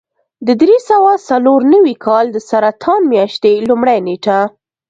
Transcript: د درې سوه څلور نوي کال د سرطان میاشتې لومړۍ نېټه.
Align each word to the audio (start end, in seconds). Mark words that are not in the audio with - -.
د 0.47 0.49
درې 0.61 0.77
سوه 0.89 1.11
څلور 1.29 1.59
نوي 1.73 1.95
کال 2.05 2.25
د 2.31 2.37
سرطان 2.49 3.01
میاشتې 3.13 3.53
لومړۍ 3.69 3.99
نېټه. 4.07 4.39